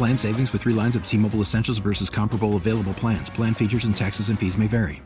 Plan 0.00 0.16
savings 0.16 0.50
with 0.54 0.62
three 0.62 0.72
lines 0.72 0.96
of 0.96 1.04
T 1.04 1.18
Mobile 1.18 1.42
Essentials 1.42 1.76
versus 1.76 2.08
comparable 2.08 2.56
available 2.56 2.94
plans. 2.94 3.28
Plan 3.28 3.52
features 3.52 3.84
and 3.84 3.94
taxes 3.94 4.30
and 4.30 4.38
fees 4.38 4.56
may 4.56 4.66
vary. 4.66 5.02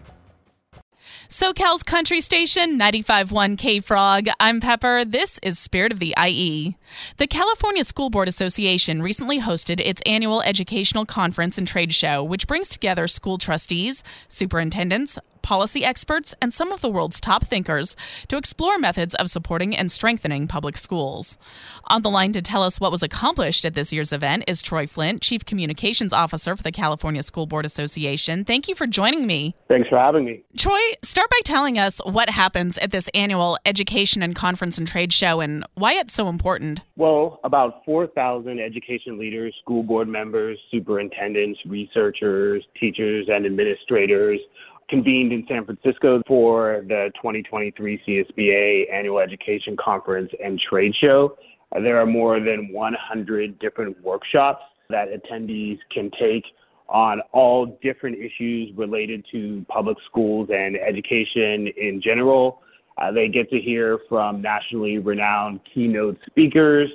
SoCal's 1.29 1.83
country 1.83 2.21
station, 2.21 2.79
95.1 2.79 3.59
K 3.59 3.81
Frog. 3.81 4.29
I'm 4.39 4.61
Pepper. 4.61 5.05
This 5.05 5.41
is 5.43 5.59
Spirit 5.59 5.91
of 5.91 5.99
the 5.99 6.15
IE. 6.25 6.77
The 7.17 7.27
California 7.27 7.83
School 7.83 8.09
Board 8.09 8.29
Association 8.29 9.03
recently 9.03 9.41
hosted 9.41 9.81
its 9.85 10.01
annual 10.07 10.43
educational 10.43 11.05
conference 11.05 11.59
and 11.59 11.67
trade 11.67 11.93
show, 11.93 12.23
which 12.23 12.47
brings 12.47 12.69
together 12.69 13.09
school 13.09 13.37
trustees, 13.37 14.05
superintendents, 14.29 15.19
policy 15.45 15.85
experts, 15.85 16.35
and 16.43 16.53
some 16.53 16.73
of 16.73 16.81
the 16.81 16.91
world's 16.91 17.21
top 17.21 17.45
thinkers 17.45 17.95
to 18.27 18.37
explore 18.37 18.79
methods 18.79 19.15
of 19.15 19.29
supporting 19.29 19.77
and 19.77 19.93
strengthening 19.93 20.49
public 20.49 20.77
schools. 20.77 21.39
On 21.87 22.03
the 22.03 22.11
line 22.11 22.33
to 22.33 22.43
tell 22.43 22.65
us 22.65 22.81
what 22.81 22.91
was 22.91 23.03
accomplished 23.05 23.65
at 23.65 23.75
this 23.75 23.93
year's 23.93 24.13
event 24.13 24.45
is 24.49 24.63
Troy 24.63 24.87
Flint, 24.87 25.21
Chief 25.21 25.45
Communications 25.45 26.13
Officer 26.13 26.57
for 26.57 26.63
the 26.63 26.73
California 26.73 27.23
School 27.23 27.47
Board 27.47 27.65
Association. 27.65 28.45
Thank 28.45 28.67
you 28.67 28.75
for 28.75 28.87
joining 28.87 29.27
me. 29.27 29.55
Thanks 29.69 29.89
for 29.89 29.99
having 29.99 30.25
me. 30.25 30.43
Troy, 30.57 30.81
start 31.03 31.31
by 31.31 31.41
telling 31.45 31.79
us 31.79 32.01
what 32.05 32.31
happens 32.31 32.79
at 32.79 32.91
this 32.91 33.09
annual 33.15 33.59
education 33.67 34.23
and 34.23 34.35
conference 34.35 34.79
and 34.79 34.89
trade 34.89 35.13
show 35.13 35.41
and 35.41 35.65
why 35.75 35.93
it's 35.93 36.15
so 36.15 36.29
important. 36.29 36.81
Well, 36.97 37.39
about 37.45 37.85
4,000 37.85 38.59
education 38.59 39.19
leaders, 39.19 39.55
school 39.61 39.83
board 39.83 40.09
members, 40.09 40.59
superintendents, 40.71 41.61
researchers, 41.67 42.65
teachers, 42.81 43.27
and 43.29 43.45
administrators 43.45 44.41
convened 44.89 45.33
in 45.33 45.45
San 45.49 45.65
Francisco 45.65 46.23
for 46.27 46.85
the 46.89 47.11
2023 47.17 48.01
CSBA 48.07 48.93
Annual 48.93 49.19
Education 49.21 49.77
Conference 49.77 50.31
and 50.43 50.61
Trade 50.61 50.95
Show. 51.01 51.37
Uh, 51.75 51.81
there 51.81 51.99
are 51.99 52.07
more 52.07 52.41
than 52.41 52.73
100 52.73 53.59
different 53.59 54.01
workshops 54.03 54.63
that 54.91 55.09
attendees 55.09 55.79
can 55.91 56.11
take 56.21 56.45
on 56.89 57.21
all 57.33 57.79
different 57.83 58.17
issues 58.19 58.71
related 58.77 59.25
to 59.33 59.65
public 59.69 59.97
schools 60.07 60.49
and 60.53 60.77
education 60.77 61.69
in 61.79 62.01
general. 62.03 62.61
Uh, 62.99 63.11
they 63.11 63.29
get 63.29 63.51
to 63.51 63.59
hear 63.59 63.99
from 64.09 64.41
nationally 64.41 64.99
renowned 64.99 65.61
keynote 65.73 66.19
speakers. 66.27 66.91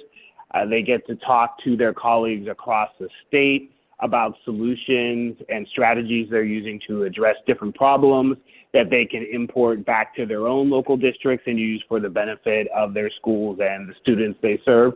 Uh, 0.54 0.66
they 0.66 0.82
get 0.82 1.06
to 1.08 1.16
talk 1.16 1.62
to 1.64 1.76
their 1.76 1.94
colleagues 1.94 2.48
across 2.48 2.90
the 3.00 3.10
state 3.28 3.72
about 4.02 4.36
solutions 4.46 5.36
and 5.50 5.68
strategies 5.72 6.28
they're 6.30 6.44
using 6.44 6.80
to 6.88 7.04
address 7.04 7.36
different 7.46 7.76
problems 7.76 8.38
that 8.74 8.90
they 8.90 9.04
can 9.04 9.26
import 9.34 9.84
back 9.84 10.16
to 10.16 10.26
their 10.28 10.48
own 10.48 10.70
local 10.70 10.96
districts 10.96 11.46
and 11.48 11.58
use 11.58 11.84
for 11.88 12.00
the 12.00 12.10
benefit 12.10 12.68
of 12.76 12.94
their 12.94 13.10
schools 13.20 13.58
and 13.60 13.90
the 13.90 13.94
students 14.02 14.38
they 14.44 14.62
serve. 14.64 14.94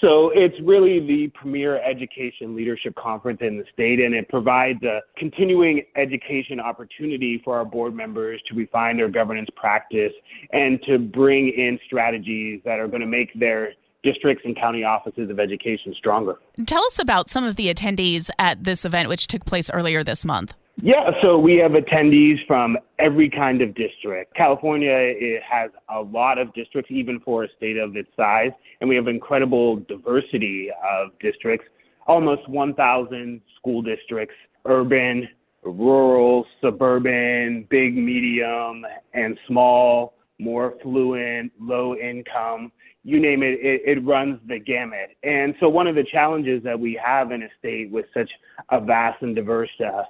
So 0.00 0.30
it's 0.34 0.54
really 0.62 1.00
the 1.00 1.28
premier 1.34 1.82
education 1.82 2.54
leadership 2.54 2.94
conference 2.94 3.40
in 3.40 3.58
the 3.58 3.64
state, 3.72 3.98
and 3.98 4.14
it 4.14 4.28
provides 4.28 4.80
a 4.84 5.00
continuing 5.16 5.82
education 5.96 6.60
opportunity 6.60 7.42
for 7.44 7.56
our 7.56 7.64
board 7.64 7.94
members 7.94 8.40
to 8.48 8.54
refine 8.54 8.96
their 8.96 9.08
governance 9.08 9.48
practice 9.56 10.12
and 10.52 10.80
to 10.84 10.98
bring 10.98 11.48
in 11.48 11.80
strategies 11.86 12.60
that 12.64 12.78
are 12.78 12.86
going 12.86 13.00
to 13.00 13.06
make 13.06 13.36
their 13.38 13.72
districts 14.02 14.44
and 14.44 14.56
county 14.56 14.84
offices 14.84 15.30
of 15.30 15.40
education 15.40 15.94
stronger. 15.96 16.38
Tell 16.66 16.84
us 16.84 16.98
about 16.98 17.28
some 17.28 17.44
of 17.44 17.56
the 17.56 17.72
attendees 17.72 18.30
at 18.38 18.64
this 18.64 18.84
event, 18.84 19.08
which 19.08 19.26
took 19.26 19.44
place 19.44 19.70
earlier 19.70 20.04
this 20.04 20.24
month. 20.24 20.54
Yeah, 20.80 21.10
so 21.22 21.38
we 21.38 21.56
have 21.56 21.72
attendees 21.72 22.46
from 22.46 22.78
every 23.00 23.28
kind 23.28 23.62
of 23.62 23.74
district. 23.74 24.34
California 24.36 24.92
it 24.92 25.42
has 25.42 25.72
a 25.92 26.00
lot 26.00 26.38
of 26.38 26.54
districts, 26.54 26.90
even 26.92 27.18
for 27.20 27.44
a 27.44 27.48
state 27.56 27.76
of 27.76 27.96
its 27.96 28.08
size, 28.16 28.52
and 28.80 28.88
we 28.88 28.94
have 28.94 29.08
incredible 29.08 29.76
diversity 29.88 30.70
of 30.88 31.10
districts. 31.18 31.66
Almost 32.06 32.48
1,000 32.48 33.40
school 33.56 33.82
districts, 33.82 34.36
urban, 34.66 35.28
rural, 35.64 36.46
suburban, 36.60 37.66
big, 37.68 37.96
medium, 37.96 38.86
and 39.14 39.36
small, 39.48 40.14
more 40.38 40.74
affluent, 40.78 41.50
low 41.60 41.96
income 41.96 42.70
you 43.08 43.18
name 43.18 43.42
it, 43.42 43.58
it, 43.62 43.80
it 43.86 44.04
runs 44.04 44.38
the 44.48 44.58
gamut. 44.58 45.16
And 45.22 45.54
so 45.60 45.68
one 45.70 45.86
of 45.86 45.94
the 45.94 46.04
challenges 46.04 46.62
that 46.62 46.78
we 46.78 47.00
have 47.02 47.32
in 47.32 47.42
a 47.42 47.48
state 47.58 47.90
with 47.90 48.04
such 48.12 48.30
a 48.70 48.82
vast 48.82 49.22
and 49.22 49.34
diverse 49.34 49.70
uh, 49.80 50.02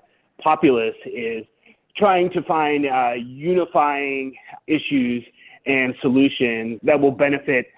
populace 0.43 0.97
is 1.07 1.45
trying 1.97 2.29
to 2.33 2.43
find 2.43 2.87
uh, 2.87 3.13
unifying 3.13 4.35
issues 4.67 5.25
and 5.67 5.95
solutions 6.03 6.81
that 6.83 6.99
will 6.99 7.13
benefit 7.13 7.69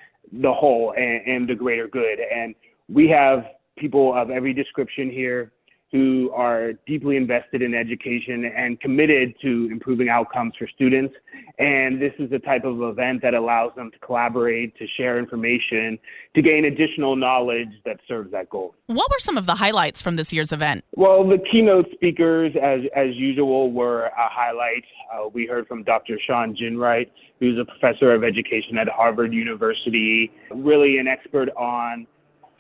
the 0.41 0.51
whole 0.51 0.95
and, 0.97 1.21
and 1.27 1.49
the 1.51 1.55
greater 1.55 1.87
good. 1.87 2.19
And 2.19 2.55
we 2.89 3.07
have 3.09 3.45
people 3.77 4.15
of 4.17 4.31
every 4.31 4.55
description 4.55 5.11
here 5.11 5.53
who 5.93 6.31
are 6.33 6.73
deeply 6.87 7.17
invested 7.17 7.63
in 7.63 7.75
education 7.75 8.45
and 8.45 8.81
committed 8.81 9.35
to 9.43 9.69
improving 9.73 10.09
outcomes 10.09 10.53
for 10.57 10.69
students. 10.69 11.15
And 11.59 12.01
this 12.01 12.13
is 12.21 12.31
the 12.31 12.39
type 12.39 12.65
of 12.65 12.81
event 12.83 13.23
that 13.23 13.35
allows 13.35 13.75
them 13.75 13.91
to 13.91 13.99
collaborate, 13.99 14.77
to 14.77 14.87
share 14.97 15.19
information, 15.19 15.99
to 16.37 16.43
gain 16.43 16.67
additional 16.67 17.17
knowledge 17.17 17.71
that 17.85 17.99
serves 18.07 18.31
that 18.31 18.49
goal. 18.51 18.75
What 18.87 19.11
were 19.11 19.19
some 19.19 19.37
of 19.37 19.47
the 19.47 19.57
highlights 19.57 20.01
from 20.01 20.15
this 20.15 20.33
year's 20.33 20.53
event? 20.53 20.85
Well, 20.95 21.27
the 21.29 21.39
keynote 21.51 21.87
speakers, 21.93 22.53
as, 22.63 22.81
as 22.95 23.17
usual, 23.17 23.73
were 23.73 24.05
a 24.05 24.13
highlight. 24.17 24.85
Uh, 25.13 25.29
we 25.29 25.47
heard 25.47 25.67
from 25.67 25.83
Dr. 25.83 26.21
Shawn 26.25 26.55
Ginwright, 26.55 27.11
who's 27.41 27.59
a 27.59 27.65
professor 27.65 28.15
of 28.15 28.23
education 28.23 28.79
at 28.79 28.89
Harvard 28.89 29.33
University, 29.33 30.31
really 30.53 30.99
an 30.99 31.09
expert 31.09 31.49
on 31.57 32.07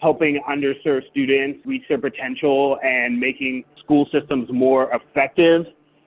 helping 0.01 0.41
underserved 0.49 1.09
students 1.11 1.61
reach 1.67 1.83
their 1.89 1.99
potential 1.99 2.79
and 2.83 3.19
making 3.19 3.65
school 3.83 4.07
systems 4.13 4.49
more 4.53 4.91
effective 4.93 5.67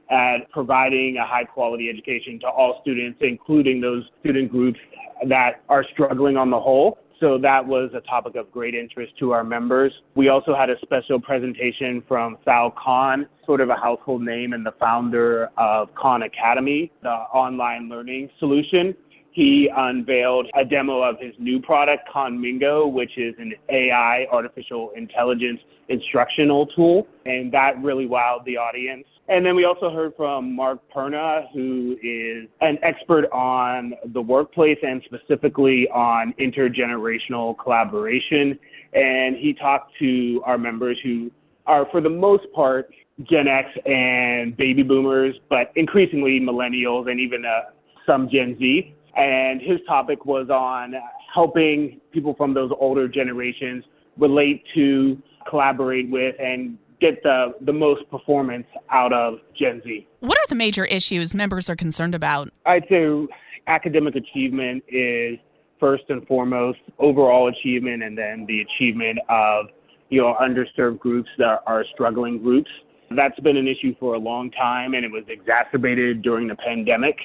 at 0.10 0.50
providing 0.52 1.18
a 1.18 1.26
high 1.26 1.44
quality 1.44 1.90
education 1.90 2.40
to 2.40 2.48
all 2.48 2.80
students, 2.82 3.20
including 3.22 3.82
those 3.82 4.04
student 4.20 4.52
groups 4.52 4.80
that 5.28 5.62
are 5.70 5.86
struggling 5.94 6.38
on 6.38 6.50
the 6.50 6.60
whole. 6.60 6.98
So 7.20 7.38
that 7.38 7.66
was 7.66 7.90
a 7.96 8.02
topic 8.02 8.36
of 8.36 8.52
great 8.52 8.76
interest 8.76 9.14
to 9.20 9.32
our 9.32 9.46
members. 9.46 9.94
We 10.16 10.28
also 10.28 10.54
had 10.54 10.70
a 10.70 10.76
special 10.82 11.22
presentation 11.22 12.04
from 12.08 12.38
Sal 12.44 12.72
Khan, 12.72 13.28
sort 13.46 13.62
of 13.62 13.70
a 13.70 13.76
household 13.76 14.24
name 14.24 14.52
and 14.52 14.66
the 14.66 14.74
founder 14.80 15.50
of 15.58 15.94
Khan 15.96 16.24
Academy, 16.24 16.92
the 17.02 17.10
online 17.10 17.88
learning 17.88 18.30
solution 18.40 18.94
he 19.34 19.68
unveiled 19.76 20.48
a 20.56 20.64
demo 20.64 21.02
of 21.02 21.20
his 21.20 21.34
new 21.40 21.60
product, 21.60 22.08
Khanmigo, 22.14 22.92
which 22.92 23.18
is 23.18 23.34
an 23.40 23.54
AI, 23.70 24.28
artificial 24.32 24.92
intelligence 24.96 25.60
instructional 25.90 26.68
tool. 26.68 27.08
And 27.26 27.52
that 27.52 27.82
really 27.82 28.06
wowed 28.06 28.46
the 28.46 28.58
audience. 28.58 29.06
And 29.28 29.44
then 29.44 29.56
we 29.56 29.66
also 29.66 29.90
heard 29.90 30.14
from 30.16 30.56
Mark 30.56 30.80
Perna, 30.96 31.52
who 31.52 31.98
is 32.04 32.48
an 32.62 32.78
expert 32.84 33.26
on 33.32 33.94
the 34.14 34.22
workplace 34.22 34.78
and 34.84 35.02
specifically 35.06 35.88
on 35.90 36.34
intergenerational 36.40 37.58
collaboration. 37.58 38.60
And 38.94 39.36
he 39.36 39.56
talked 39.60 39.94
to 39.98 40.44
our 40.46 40.60
members 40.60 41.00
who 41.04 41.32
are, 41.66 41.88
for 41.90 42.02
the 42.02 42.10
most 42.10 42.44
part, 42.54 42.94
Gen 43.24 43.48
X 43.48 43.70
and 43.88 44.56
baby 44.58 44.84
boomers, 44.84 45.36
but 45.50 45.72
increasingly 45.76 46.40
millennials 46.40 47.10
and 47.10 47.20
even 47.20 47.46
uh, 47.46 47.72
some 48.06 48.30
Gen 48.30 48.58
Z 48.60 48.94
and 49.16 49.62
his 49.62 49.80
topic 49.88 50.26
was 50.26 50.50
on 50.50 50.94
helping 51.34 52.00
people 52.12 52.34
from 52.36 52.54
those 52.54 52.72
older 52.80 53.08
generations 53.08 53.84
relate 54.18 54.64
to, 54.76 55.22
collaborate 55.50 56.10
with, 56.10 56.36
and 56.40 56.78
get 57.00 57.22
the, 57.24 57.54
the 57.62 57.74
most 57.74 58.10
performance 58.10 58.66
out 58.90 59.12
of 59.12 59.40
Gen 59.60 59.82
Z. 59.84 60.08
What 60.22 60.38
are 60.38 60.48
the 60.48 60.56
major 60.56 60.86
issues 60.86 61.36
members 61.36 61.70
are 61.70 61.76
concerned 61.76 62.16
about? 62.16 62.50
I'd 62.66 62.86
say 62.90 63.28
academic 63.68 64.16
achievement 64.16 64.84
is 64.88 65.38
first 65.80 66.04
and 66.10 66.26
foremost 66.28 66.80
overall 67.00 67.50
achievement 67.50 68.04
and 68.04 68.18
then 68.18 68.46
the 68.48 68.62
achievement 68.62 69.20
of 69.30 69.66
you 70.10 70.22
know 70.22 70.36
underserved 70.42 71.00
groups 71.00 71.30
that 71.38 71.62
are 71.66 71.84
struggling 71.94 72.42
groups 72.42 72.70
that's 73.16 73.40
been 73.40 73.58
an 73.58 73.68
issue 73.68 73.96
for 74.00 74.16
a 74.16 74.20
long 74.20 74.52
time 74.52 74.94
and 74.94 75.06
it 75.06 75.12
was 75.12 75.24
exacerbated 75.28 76.22
during 76.22 76.48
the 76.48 76.56
pandemic 76.56 77.18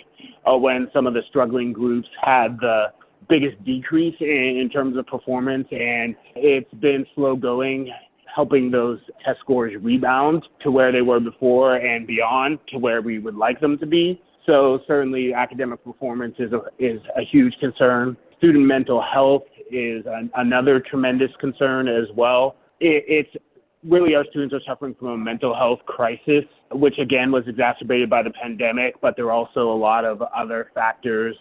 uh, 0.50 0.56
when 0.56 0.88
some 0.92 1.06
of 1.06 1.14
the 1.14 1.22
struggling 1.28 1.72
groups 1.72 2.08
had 2.22 2.58
the 2.60 2.86
biggest 3.28 3.62
decrease 3.64 4.16
in, 4.20 4.58
in 4.60 4.70
terms 4.70 4.96
of 4.96 5.06
performance 5.06 5.66
and 5.70 6.14
it's 6.36 6.72
been 6.74 7.04
slow 7.14 7.36
going 7.36 7.92
helping 8.34 8.70
those 8.70 9.00
test 9.24 9.40
scores 9.40 9.72
rebound 9.82 10.44
to 10.62 10.70
where 10.70 10.92
they 10.92 11.02
were 11.02 11.20
before 11.20 11.76
and 11.76 12.06
beyond 12.06 12.58
to 12.68 12.78
where 12.78 13.02
we 13.02 13.18
would 13.18 13.34
like 13.34 13.60
them 13.60 13.76
to 13.78 13.86
be 13.86 14.20
so 14.48 14.80
certainly 14.86 15.34
academic 15.34 15.84
performance 15.84 16.34
is 16.38 16.52
a, 16.52 16.62
is 16.78 17.02
a 17.16 17.22
huge 17.22 17.54
concern. 17.60 18.16
Student 18.38 18.64
mental 18.64 19.02
health 19.02 19.42
is 19.70 20.06
an, 20.06 20.30
another 20.36 20.80
tremendous 20.80 21.30
concern 21.38 21.86
as 21.86 22.06
well. 22.16 22.56
It, 22.80 23.04
it's 23.06 23.44
really 23.88 24.14
our 24.14 24.24
students 24.30 24.54
are 24.54 24.60
suffering 24.66 24.94
from 24.98 25.08
a 25.08 25.16
mental 25.16 25.54
health 25.54 25.80
crisis, 25.86 26.44
which 26.72 26.98
again 26.98 27.32
was 27.32 27.44
exacerbated 27.46 28.10
by 28.10 28.22
the 28.22 28.30
pandemic, 28.30 29.00
but 29.00 29.16
there 29.16 29.26
are 29.26 29.32
also 29.32 29.72
a 29.72 29.78
lot 29.78 30.04
of 30.04 30.22
other 30.36 30.70
factors 30.74 31.36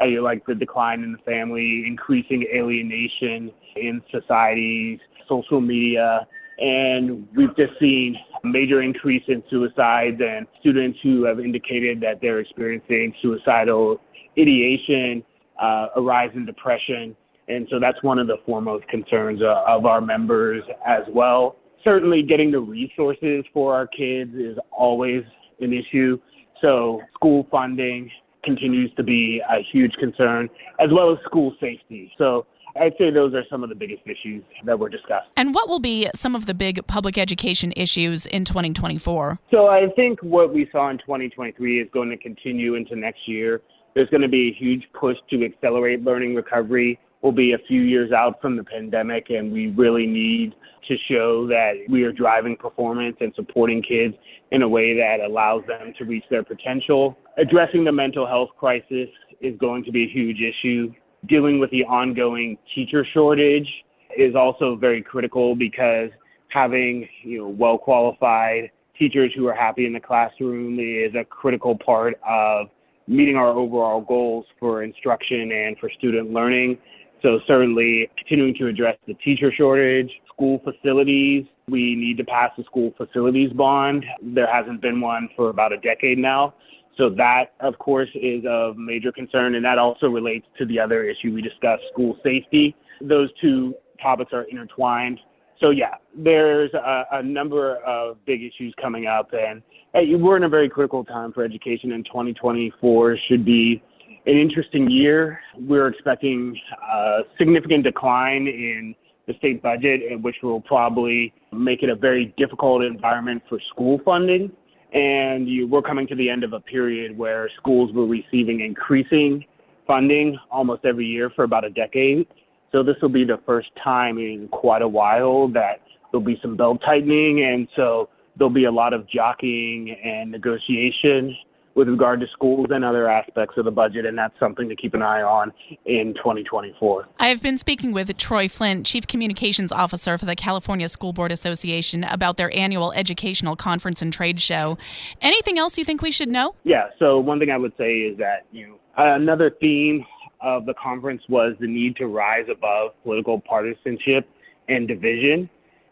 uh, 0.00 0.22
like 0.22 0.44
the 0.46 0.54
decline 0.54 1.02
in 1.02 1.12
the 1.12 1.18
family, 1.18 1.84
increasing 1.86 2.44
alienation 2.54 3.52
in 3.76 4.02
societies, 4.10 4.98
social 5.28 5.60
media, 5.60 6.26
and 6.58 7.26
we've 7.36 7.54
just 7.56 7.72
seen 7.80 8.16
a 8.44 8.46
major 8.46 8.82
increase 8.82 9.22
in 9.28 9.42
suicides 9.50 10.20
and 10.20 10.46
students 10.60 10.98
who 11.02 11.24
have 11.24 11.40
indicated 11.40 12.00
that 12.00 12.20
they're 12.20 12.40
experiencing 12.40 13.14
suicidal 13.22 14.00
ideation, 14.38 15.22
uh, 15.60 15.88
a 15.96 16.00
rise 16.00 16.30
in 16.34 16.46
depression. 16.46 17.16
And 17.48 17.66
so 17.70 17.78
that's 17.80 18.00
one 18.02 18.18
of 18.18 18.26
the 18.26 18.36
foremost 18.46 18.86
concerns 18.88 19.40
uh, 19.42 19.64
of 19.66 19.86
our 19.86 20.00
members 20.00 20.62
as 20.86 21.02
well. 21.12 21.56
Certainly, 21.84 22.22
getting 22.22 22.50
the 22.50 22.60
resources 22.60 23.44
for 23.52 23.74
our 23.74 23.86
kids 23.86 24.34
is 24.34 24.56
always 24.70 25.24
an 25.60 25.72
issue. 25.72 26.18
So, 26.60 27.00
school 27.14 27.46
funding 27.50 28.10
continues 28.44 28.92
to 28.96 29.02
be 29.02 29.40
a 29.48 29.62
huge 29.72 29.92
concern, 29.94 30.48
as 30.80 30.90
well 30.92 31.12
as 31.12 31.18
school 31.24 31.54
safety. 31.60 32.12
So, 32.18 32.46
I'd 32.80 32.94
say 32.96 33.10
those 33.10 33.34
are 33.34 33.44
some 33.50 33.62
of 33.62 33.68
the 33.68 33.74
biggest 33.74 34.02
issues 34.06 34.42
that 34.64 34.78
were 34.78 34.88
discussed. 34.88 35.28
And 35.36 35.54
what 35.54 35.68
will 35.68 35.80
be 35.80 36.08
some 36.14 36.34
of 36.34 36.46
the 36.46 36.54
big 36.54 36.86
public 36.86 37.18
education 37.18 37.72
issues 37.76 38.26
in 38.26 38.44
2024? 38.44 39.38
So 39.50 39.66
I 39.66 39.88
think 39.94 40.20
what 40.22 40.54
we 40.54 40.68
saw 40.72 40.88
in 40.90 40.98
2023 40.98 41.80
is 41.80 41.88
going 41.92 42.08
to 42.10 42.16
continue 42.16 42.74
into 42.74 42.96
next 42.96 43.28
year. 43.28 43.60
There's 43.94 44.08
going 44.08 44.22
to 44.22 44.28
be 44.28 44.48
a 44.48 44.54
huge 44.54 44.84
push 44.98 45.16
to 45.30 45.44
accelerate 45.44 46.02
learning 46.02 46.34
recovery. 46.34 46.98
We'll 47.22 47.32
be 47.32 47.52
a 47.52 47.58
few 47.68 47.82
years 47.82 48.12
out 48.12 48.40
from 48.42 48.56
the 48.56 48.64
pandemic, 48.64 49.30
and 49.30 49.52
we 49.52 49.68
really 49.68 50.06
need 50.06 50.54
to 50.88 50.96
show 51.08 51.46
that 51.46 51.74
we 51.88 52.02
are 52.02 52.12
driving 52.12 52.56
performance 52.56 53.16
and 53.20 53.32
supporting 53.36 53.82
kids 53.82 54.14
in 54.50 54.62
a 54.62 54.68
way 54.68 54.96
that 54.96 55.18
allows 55.24 55.62
them 55.68 55.94
to 55.98 56.04
reach 56.04 56.24
their 56.30 56.42
potential. 56.42 57.16
Addressing 57.38 57.84
the 57.84 57.92
mental 57.92 58.26
health 58.26 58.50
crisis 58.58 59.08
is 59.40 59.56
going 59.58 59.84
to 59.84 59.92
be 59.92 60.04
a 60.04 60.08
huge 60.08 60.38
issue 60.40 60.92
dealing 61.28 61.60
with 61.60 61.70
the 61.70 61.84
ongoing 61.84 62.58
teacher 62.74 63.06
shortage 63.12 63.68
is 64.16 64.34
also 64.34 64.76
very 64.76 65.02
critical 65.02 65.54
because 65.54 66.10
having 66.48 67.08
you 67.22 67.38
know 67.38 67.48
well 67.48 67.78
qualified 67.78 68.70
teachers 68.98 69.32
who 69.34 69.46
are 69.46 69.54
happy 69.54 69.86
in 69.86 69.92
the 69.92 70.00
classroom 70.00 70.78
is 70.78 71.14
a 71.14 71.24
critical 71.24 71.76
part 71.78 72.14
of 72.28 72.66
meeting 73.06 73.36
our 73.36 73.48
overall 73.48 74.00
goals 74.00 74.44
for 74.60 74.82
instruction 74.82 75.50
and 75.52 75.78
for 75.78 75.90
student 75.90 76.30
learning. 76.30 76.78
So 77.22 77.38
certainly 77.46 78.10
continuing 78.18 78.54
to 78.56 78.66
address 78.66 78.96
the 79.06 79.14
teacher 79.14 79.52
shortage, 79.56 80.10
school 80.34 80.60
facilities. 80.64 81.44
We 81.68 81.94
need 81.94 82.16
to 82.18 82.24
pass 82.24 82.50
the 82.58 82.64
school 82.64 82.92
facilities 82.96 83.52
bond. 83.52 84.04
There 84.20 84.52
hasn't 84.52 84.82
been 84.82 85.00
one 85.00 85.28
for 85.36 85.48
about 85.48 85.72
a 85.72 85.78
decade 85.78 86.18
now. 86.18 86.54
So 86.98 87.08
that, 87.10 87.52
of 87.60 87.78
course, 87.78 88.08
is 88.14 88.44
of 88.46 88.76
major 88.76 89.12
concern, 89.12 89.54
and 89.54 89.64
that 89.64 89.78
also 89.78 90.08
relates 90.08 90.46
to 90.58 90.66
the 90.66 90.78
other 90.78 91.04
issue 91.04 91.32
we 91.32 91.40
discussed, 91.40 91.84
school 91.92 92.18
safety. 92.22 92.74
Those 93.00 93.30
two 93.40 93.74
topics 94.02 94.32
are 94.32 94.42
intertwined. 94.50 95.18
So 95.60 95.70
yeah, 95.70 95.94
there's 96.14 96.74
a, 96.74 97.04
a 97.12 97.22
number 97.22 97.76
of 97.86 98.22
big 98.26 98.42
issues 98.42 98.74
coming 98.82 99.06
up, 99.06 99.30
and 99.32 99.62
hey, 99.94 100.14
we're 100.16 100.36
in 100.36 100.42
a 100.42 100.48
very 100.48 100.68
critical 100.68 101.04
time 101.04 101.32
for 101.32 101.44
education, 101.44 101.92
and 101.92 102.04
2024 102.04 103.16
should 103.28 103.44
be 103.44 103.80
an 104.26 104.38
interesting 104.38 104.90
year. 104.90 105.40
We're 105.58 105.88
expecting 105.88 106.56
a 106.92 107.20
significant 107.38 107.84
decline 107.84 108.46
in 108.46 108.94
the 109.26 109.34
state 109.38 109.62
budget, 109.62 110.00
which 110.22 110.36
will 110.42 110.60
probably 110.60 111.32
make 111.52 111.82
it 111.82 111.88
a 111.90 111.94
very 111.94 112.34
difficult 112.36 112.82
environment 112.82 113.42
for 113.48 113.58
school 113.72 114.00
funding 114.04 114.50
and 114.92 115.48
you, 115.48 115.66
we're 115.66 115.82
coming 115.82 116.06
to 116.06 116.14
the 116.14 116.28
end 116.28 116.44
of 116.44 116.52
a 116.52 116.60
period 116.60 117.16
where 117.16 117.48
schools 117.58 117.92
were 117.92 118.06
receiving 118.06 118.60
increasing 118.60 119.44
funding 119.86 120.38
almost 120.50 120.84
every 120.84 121.06
year 121.06 121.30
for 121.34 121.44
about 121.44 121.64
a 121.64 121.70
decade. 121.70 122.26
So 122.72 122.82
this 122.82 122.96
will 123.00 123.08
be 123.08 123.24
the 123.24 123.40
first 123.46 123.68
time 123.82 124.18
in 124.18 124.48
quite 124.52 124.82
a 124.82 124.88
while 124.88 125.48
that 125.48 125.80
there'll 126.10 126.24
be 126.24 126.38
some 126.42 126.56
belt 126.56 126.80
tightening, 126.84 127.44
and 127.44 127.68
so 127.74 128.08
there'll 128.36 128.52
be 128.52 128.64
a 128.64 128.72
lot 128.72 128.92
of 128.92 129.08
jockeying 129.08 129.90
and 130.04 130.30
negotiation 130.30 131.34
with 131.74 131.88
regard 131.88 132.20
to 132.20 132.26
schools 132.32 132.66
and 132.70 132.84
other 132.84 133.08
aspects 133.08 133.56
of 133.56 133.64
the 133.64 133.70
budget, 133.70 134.04
and 134.04 134.16
that's 134.16 134.38
something 134.38 134.68
to 134.68 134.76
keep 134.76 134.94
an 134.94 135.02
eye 135.02 135.22
on 135.22 135.52
in 135.86 136.14
2024. 136.14 137.08
I 137.18 137.28
have 137.28 137.42
been 137.42 137.58
speaking 137.58 137.92
with 137.92 138.14
Troy 138.16 138.48
Flint, 138.48 138.86
Chief 138.86 139.06
Communications 139.06 139.72
Officer 139.72 140.18
for 140.18 140.26
the 140.26 140.36
California 140.36 140.88
School 140.88 141.12
Board 141.12 141.32
Association, 141.32 142.04
about 142.04 142.36
their 142.36 142.54
annual 142.56 142.92
educational 142.92 143.56
conference 143.56 144.02
and 144.02 144.12
trade 144.12 144.40
show. 144.40 144.76
Anything 145.20 145.58
else 145.58 145.78
you 145.78 145.84
think 145.84 146.02
we 146.02 146.10
should 146.10 146.28
know? 146.28 146.54
Yeah, 146.64 146.88
so 146.98 147.18
one 147.18 147.38
thing 147.38 147.50
I 147.50 147.58
would 147.58 147.72
say 147.78 147.98
is 148.00 148.18
that, 148.18 148.46
you 148.52 148.68
know, 148.68 148.78
another 148.96 149.50
theme 149.60 150.04
of 150.40 150.66
the 150.66 150.74
conference 150.74 151.22
was 151.28 151.54
the 151.60 151.66
need 151.66 151.96
to 151.96 152.06
rise 152.06 152.46
above 152.50 152.90
political 153.02 153.40
partisanship 153.40 154.28
and 154.68 154.88
division 154.88 155.48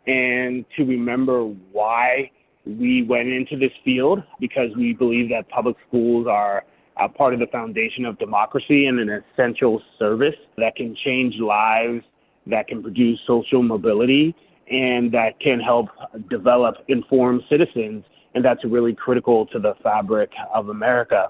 and 0.06 0.64
to 0.76 0.84
remember 0.84 1.44
why 1.72 2.30
we 2.66 3.02
went 3.02 3.28
into 3.28 3.56
this 3.56 3.72
field 3.84 4.22
because 4.38 4.70
we 4.76 4.92
believe 4.92 5.28
that 5.30 5.48
public 5.48 5.76
schools 5.88 6.26
are 6.28 6.64
a 7.00 7.08
part 7.08 7.32
of 7.32 7.40
the 7.40 7.46
foundation 7.46 8.04
of 8.04 8.18
democracy 8.18 8.86
and 8.86 9.00
an 9.00 9.22
essential 9.32 9.80
service 9.98 10.34
that 10.58 10.76
can 10.76 10.94
change 11.04 11.34
lives, 11.36 12.02
that 12.46 12.68
can 12.68 12.82
produce 12.82 13.18
social 13.26 13.62
mobility, 13.62 14.34
and 14.70 15.10
that 15.12 15.40
can 15.40 15.58
help 15.60 15.88
develop 16.28 16.76
informed 16.88 17.42
citizens. 17.48 18.04
And 18.34 18.44
that's 18.44 18.64
really 18.64 18.94
critical 18.94 19.46
to 19.46 19.58
the 19.58 19.74
fabric 19.82 20.30
of 20.54 20.68
America. 20.68 21.28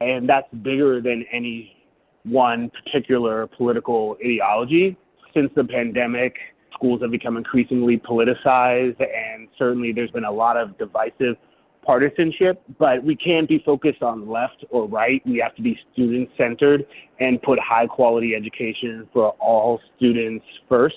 And 0.00 0.28
that's 0.28 0.46
bigger 0.62 1.00
than 1.00 1.24
any 1.32 1.76
one 2.24 2.70
particular 2.70 3.46
political 3.46 4.16
ideology. 4.24 4.96
Since 5.34 5.50
the 5.56 5.64
pandemic, 5.64 6.36
schools 6.74 7.02
have 7.02 7.10
become 7.10 7.36
increasingly 7.36 7.98
politicized, 7.98 9.00
certainly 9.58 9.92
there's 9.92 10.10
been 10.10 10.24
a 10.24 10.32
lot 10.32 10.56
of 10.56 10.76
divisive 10.78 11.36
partisanship, 11.88 12.62
but 12.78 13.02
we 13.02 13.16
can't 13.16 13.48
be 13.48 13.62
focused 13.64 14.02
on 14.02 14.28
left 14.28 14.64
or 14.70 14.86
right. 14.86 15.22
We 15.26 15.38
have 15.38 15.54
to 15.56 15.62
be 15.62 15.78
student 15.92 16.28
centered 16.36 16.86
and 17.18 17.40
put 17.40 17.58
high 17.58 17.86
quality 17.86 18.34
education 18.34 19.08
for 19.12 19.30
all 19.40 19.80
students 19.96 20.44
first. 20.68 20.96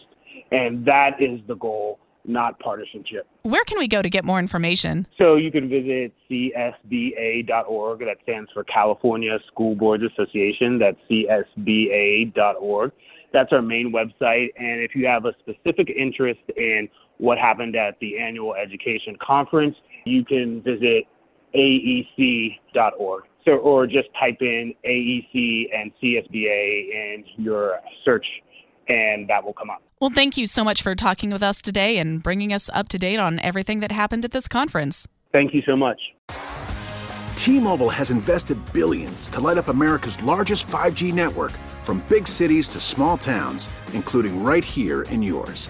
And 0.52 0.86
that 0.86 1.12
is 1.22 1.40
the 1.48 1.56
goal, 1.56 1.98
not 2.26 2.60
partisanship. 2.60 3.26
Where 3.44 3.64
can 3.64 3.80
we 3.80 3.88
go 3.88 4.02
to 4.02 4.10
get 4.10 4.26
more 4.26 4.38
information? 4.40 5.08
So 5.18 5.36
you 5.36 5.50
can 5.50 5.70
visit 5.70 6.14
csba.org. 6.30 8.00
That 8.00 8.18
stands 8.24 8.52
for 8.54 8.66
California 8.66 9.40
School 9.48 9.76
Boards 9.76 10.04
Association. 10.04 10.78
That's 10.78 10.98
csba.org. 11.10 12.92
That's 13.34 13.54
our 13.54 13.62
main 13.62 13.94
website. 13.94 14.48
And 14.58 14.82
if 14.82 14.94
you 14.94 15.08
have 15.08 15.24
a 15.24 15.34
specific 15.40 15.90
interest 15.90 16.42
in 16.58 16.90
what 17.22 17.38
happened 17.38 17.76
at 17.76 18.00
the 18.02 18.18
annual 18.18 18.56
education 18.56 19.16
conference, 19.22 19.76
you 20.06 20.26
can 20.26 20.62
visit 20.64 21.06
aec.org. 21.54 23.24
So, 23.46 23.54
or 23.54 23.88
just 23.88 24.10
type 24.20 24.38
in 24.42 24.74
AEC 24.86 25.66
and 25.74 25.92
CSBA 26.02 26.90
in 26.92 27.24
your 27.38 27.80
search, 28.04 28.26
and 28.88 29.28
that 29.30 29.44
will 29.44 29.54
come 29.54 29.70
up. 29.70 29.82
Well, 30.00 30.12
thank 30.14 30.38
you 30.38 30.48
so 30.48 30.64
much 30.64 30.82
for 30.82 30.96
talking 30.96 31.32
with 31.32 31.44
us 31.44 31.62
today 31.62 31.98
and 31.98 32.22
bringing 32.22 32.54
us 32.54 32.70
up 32.74 32.88
to 32.90 32.98
date 32.98 33.20
on 33.20 33.40
everything 33.40 33.80
that 33.80 33.92
happened 33.92 34.26
at 34.26 34.32
this 34.32 34.48
conference. 34.48 35.08
Thank 35.32 35.54
you 35.54 35.62
so 35.66 35.76
much. 35.76 36.00
T-Mobile 37.36 37.90
has 37.90 38.12
invested 38.12 38.58
billions 38.74 39.30
to 39.30 39.40
light 39.40 39.58
up 39.58 39.68
America's 39.68 40.22
largest 40.24 40.68
5G 40.68 41.14
network 41.14 41.52
from 41.82 42.04
big 42.08 42.28
cities 42.28 42.70
to 42.70 42.80
small 42.80 43.18
towns, 43.18 43.70
including 43.94 44.44
right 44.44 44.64
here 44.64 45.04
in 45.04 45.24
yours. 45.24 45.70